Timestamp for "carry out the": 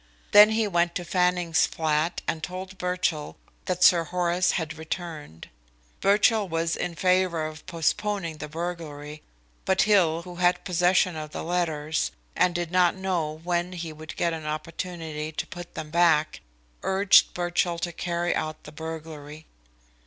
17.91-18.71